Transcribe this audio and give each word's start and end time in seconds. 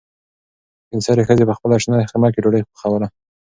سپین 0.85 1.01
سرې 1.07 1.23
ښځې 1.27 1.43
په 1.47 1.53
خپله 1.57 1.75
شنه 1.83 2.09
خیمه 2.11 2.29
کې 2.33 2.41
ډوډۍ 2.43 2.61
پخوله. 2.69 3.07